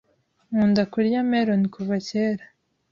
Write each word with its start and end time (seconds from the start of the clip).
Nkunda 0.49 0.81
kurya 0.93 1.19
melon 1.31 1.63
kuva 1.73 1.95
Kera. 2.07 2.45